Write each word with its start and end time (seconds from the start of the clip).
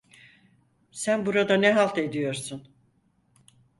Sen 0.91 1.25
burada 1.25 1.55
ne 1.57 1.71
halt 1.73 1.97
ediyorsun? 1.97 2.67